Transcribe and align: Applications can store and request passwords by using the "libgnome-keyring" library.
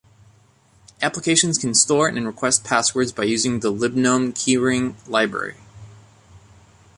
Applications 1.03 1.59
can 1.59 1.75
store 1.75 2.07
and 2.07 2.25
request 2.25 2.63
passwords 2.63 3.11
by 3.11 3.21
using 3.21 3.59
the 3.59 3.71
"libgnome-keyring" 3.71 4.95
library. 5.07 5.57